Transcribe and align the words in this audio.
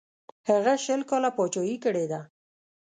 هغه 0.49 0.73
شل 0.83 1.01
کاله 1.09 1.29
پاچهي 1.37 1.75
کړې 1.83 2.05
ده. 2.11 2.21